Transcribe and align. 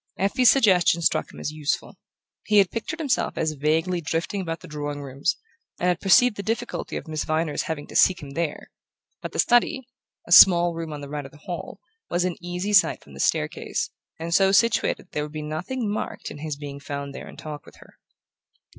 Effie's 0.17 0.49
suggestion 0.49 0.99
struck 1.03 1.31
him 1.31 1.39
as 1.39 1.51
useful. 1.51 1.95
He 2.47 2.57
had 2.57 2.71
pictured 2.71 2.97
himself 2.97 3.37
as 3.37 3.51
vaguely 3.51 4.01
drifting 4.01 4.41
about 4.41 4.61
the 4.61 4.67
drawing 4.67 5.03
rooms, 5.03 5.35
and 5.79 5.89
had 5.89 5.99
perceived 6.01 6.37
the 6.37 6.41
difficulty 6.41 6.97
of 6.97 7.07
Miss 7.07 7.23
Viner's 7.23 7.61
having 7.61 7.85
to 7.85 7.95
seek 7.95 8.19
him 8.23 8.31
there; 8.31 8.71
but 9.21 9.31
the 9.31 9.37
study, 9.37 9.87
a 10.27 10.31
small 10.31 10.73
room 10.73 10.91
on 10.91 11.01
the 11.01 11.07
right 11.07 11.27
of 11.27 11.31
the 11.31 11.37
hall, 11.37 11.79
was 12.09 12.25
in 12.25 12.35
easy 12.43 12.73
sight 12.73 13.03
from 13.03 13.13
the 13.13 13.19
staircase, 13.19 13.91
and 14.17 14.33
so 14.33 14.51
situated 14.51 15.05
that 15.05 15.11
there 15.11 15.21
would 15.23 15.31
be 15.31 15.43
nothing 15.43 15.87
marked 15.87 16.31
in 16.31 16.39
his 16.39 16.55
being 16.55 16.79
found 16.79 17.13
there 17.13 17.27
in 17.29 17.37
talk 17.37 17.63
with 17.63 17.75
her. 17.75 17.99